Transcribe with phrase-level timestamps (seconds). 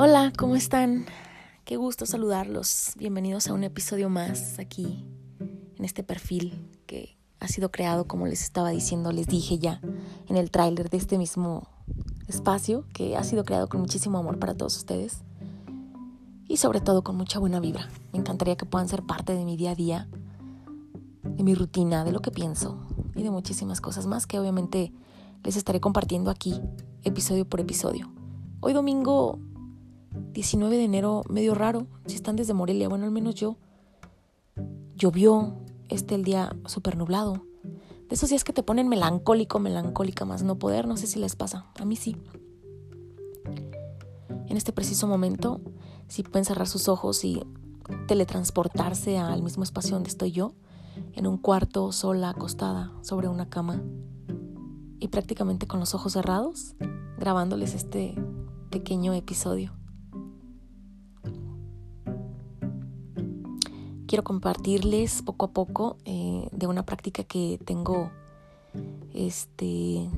[0.00, 1.06] Hola, ¿cómo están?
[1.64, 2.92] Qué gusto saludarlos.
[2.98, 5.04] Bienvenidos a un episodio más aquí
[5.76, 9.80] en este perfil que ha sido creado, como les estaba diciendo, les dije ya
[10.28, 11.66] en el tráiler de este mismo
[12.28, 15.24] espacio, que ha sido creado con muchísimo amor para todos ustedes
[16.46, 17.88] y sobre todo con mucha buena vibra.
[18.12, 20.08] Me encantaría que puedan ser parte de mi día a día,
[21.24, 22.86] de mi rutina, de lo que pienso
[23.16, 24.92] y de muchísimas cosas más que obviamente
[25.42, 26.60] les estaré compartiendo aquí,
[27.02, 28.12] episodio por episodio.
[28.60, 29.40] Hoy domingo
[30.10, 33.56] 19 de enero, medio raro, si están desde Morelia, bueno, al menos yo.
[34.94, 35.56] Llovió,
[35.88, 37.44] este el día súper nublado.
[38.08, 41.36] De esos días que te ponen melancólico, melancólica más no poder, no sé si les
[41.36, 42.16] pasa, a mí sí.
[44.46, 45.60] En este preciso momento,
[46.08, 47.42] si pueden cerrar sus ojos y
[48.06, 50.54] teletransportarse al mismo espacio donde estoy yo,
[51.12, 53.82] en un cuarto, sola, acostada, sobre una cama,
[55.00, 56.74] y prácticamente con los ojos cerrados,
[57.18, 58.14] grabándoles este
[58.70, 59.77] pequeño episodio.
[64.08, 68.10] Quiero compartirles poco a poco eh, de una práctica que tengo,
[69.12, 70.10] este,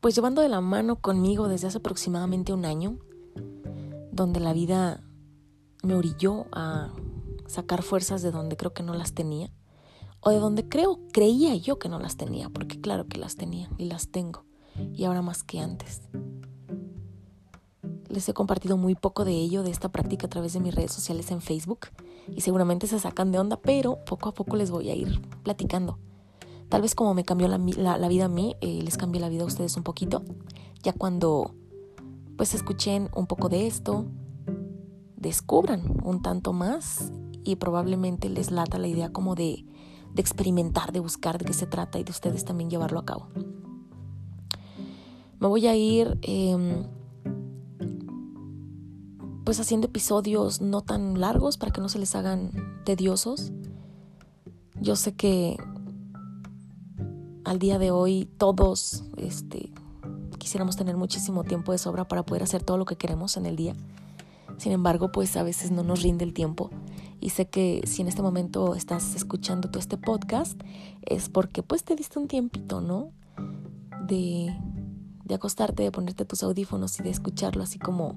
[0.00, 2.98] pues llevando de la mano conmigo desde hace aproximadamente un año,
[4.12, 5.02] donde la vida
[5.82, 6.92] me orilló a
[7.46, 9.50] sacar fuerzas de donde creo que no las tenía
[10.20, 13.70] o de donde creo, creía yo que no las tenía, porque claro que las tenía
[13.78, 14.44] y las tengo,
[14.92, 16.02] y ahora más que antes.
[18.08, 20.92] Les he compartido muy poco de ello, de esta práctica a través de mis redes
[20.92, 21.88] sociales en Facebook,
[22.34, 25.98] y seguramente se sacan de onda, pero poco a poco les voy a ir platicando.
[26.68, 29.46] Tal vez como me cambió la, vida a mí, eh, les cambie la vida a
[29.46, 30.22] ustedes un poquito,
[30.82, 31.54] ya cuando
[32.36, 34.06] pues escuchen un poco de esto,
[35.16, 37.12] descubran un tanto más
[37.44, 39.64] y probablemente les lata la idea como de
[40.16, 43.28] de experimentar, de buscar de qué se trata y de ustedes también llevarlo a cabo.
[45.38, 46.86] Me voy a ir em,
[49.46, 52.50] pues haciendo episodios no tan largos para que no se les hagan
[52.84, 53.52] tediosos.
[54.80, 55.56] Yo sé que
[57.44, 59.72] al día de hoy todos este,
[60.38, 63.54] quisiéramos tener muchísimo tiempo de sobra para poder hacer todo lo que queremos en el
[63.54, 63.76] día.
[64.58, 66.70] Sin embargo, pues a veces no nos rinde el tiempo
[67.20, 70.60] y sé que si en este momento estás escuchando todo este podcast
[71.02, 73.12] es porque pues te diste un tiempito, ¿no?
[74.08, 74.52] De,
[75.24, 78.16] de acostarte, de ponerte tus audífonos y de escucharlo así como,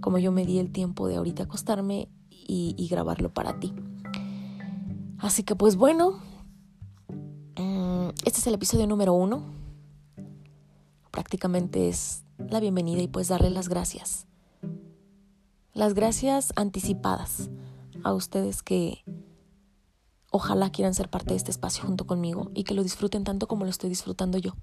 [0.00, 3.72] como yo me di el tiempo de ahorita acostarme y, grabarlo para ti.
[5.18, 6.18] Así que pues bueno,
[7.56, 9.44] mm, este es el episodio número uno.
[11.12, 14.26] Prácticamente es la bienvenida y pues darle las gracias.
[15.74, 17.50] Las gracias anticipadas
[18.02, 19.04] a ustedes que
[20.32, 23.64] ojalá quieran ser parte de este espacio junto conmigo y que lo disfruten tanto como
[23.64, 24.54] lo estoy disfrutando yo.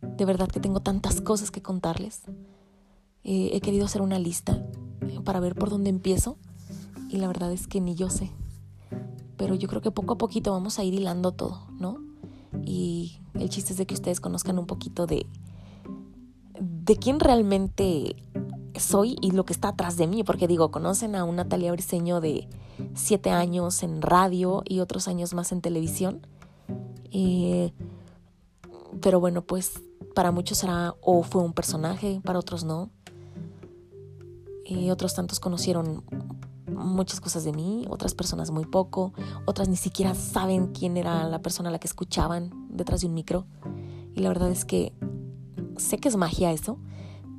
[0.00, 2.22] De verdad que tengo tantas cosas que contarles.
[3.24, 4.64] Eh, he querido hacer una lista
[5.24, 6.36] para ver por dónde empiezo
[7.08, 8.30] y la verdad es que ni yo sé.
[9.36, 11.98] Pero yo creo que poco a poquito vamos a ir hilando todo, ¿no?
[12.64, 15.26] Y el chiste es de que ustedes conozcan un poquito de,
[16.60, 18.16] de quién realmente
[18.78, 22.20] soy y lo que está atrás de mí, porque digo, conocen a una Natalia Briseño
[22.20, 22.48] de
[22.94, 26.26] siete años en radio y otros años más en televisión.
[27.12, 27.72] Eh,
[29.00, 29.82] pero bueno, pues
[30.14, 32.90] para muchos será o fue un personaje, para otros no.
[34.70, 36.04] Y otros tantos conocieron
[36.68, 39.12] muchas cosas de mí, otras personas muy poco,
[39.44, 43.14] otras ni siquiera saben quién era la persona a la que escuchaban detrás de un
[43.14, 43.46] micro.
[44.14, 44.94] Y la verdad es que
[45.76, 46.78] sé que es magia eso,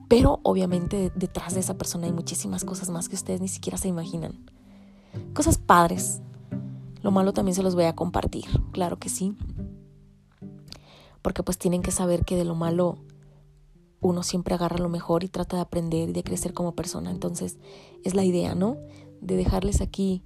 [0.10, 3.88] pero obviamente detrás de esa persona hay muchísimas cosas más que ustedes ni siquiera se
[3.88, 4.34] imaginan.
[5.34, 6.22] Cosas padres.
[7.02, 8.44] Lo malo también se los voy a compartir,
[8.74, 9.38] claro que sí.
[11.22, 12.98] Porque pues tienen que saber que de lo malo
[14.02, 17.12] uno siempre agarra lo mejor y trata de aprender y de crecer como persona.
[17.12, 17.58] Entonces
[18.04, 18.78] es la idea, ¿no?
[19.22, 20.24] De dejarles aquí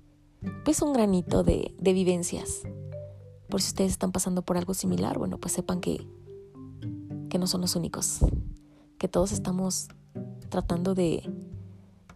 [0.64, 2.64] pues un granito de, de vivencias.
[3.50, 6.08] Por si ustedes están pasando por algo similar, bueno, pues sepan que,
[7.30, 8.20] que no son los únicos
[8.98, 9.90] que todos estamos
[10.50, 11.30] tratando de,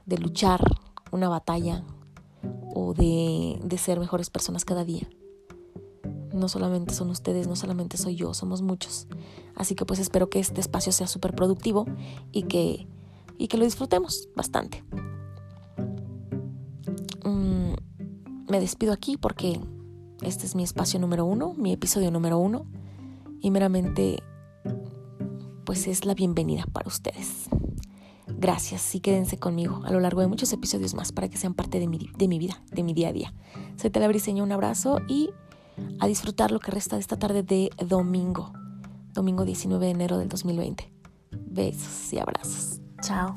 [0.06, 0.62] de luchar
[1.12, 1.84] una batalla
[2.74, 5.10] o de, de ser mejores personas cada día.
[6.34, 9.08] No solamente son ustedes, no solamente soy yo, somos muchos.
[9.56, 11.86] Así que pues espero que este espacio sea súper productivo
[12.32, 12.88] y que,
[13.38, 14.84] y que lo disfrutemos bastante.
[17.24, 17.74] Mm,
[18.50, 19.60] me despido aquí porque
[20.22, 22.66] este es mi espacio número uno, mi episodio número uno.
[23.42, 24.22] Y meramente
[25.70, 27.48] pues es la bienvenida para ustedes.
[28.28, 31.80] Gracias y quédense conmigo a lo largo de muchos episodios más para que sean parte
[31.80, 33.34] de mi, de mi vida, de mi día a día.
[33.76, 35.30] Soy Tela Briseño, un abrazo y
[36.00, 38.54] a disfrutar lo que resta de esta tarde de domingo,
[39.14, 40.92] domingo 19 de enero del 2020.
[41.32, 42.80] Besos y abrazos.
[43.02, 43.36] Chao.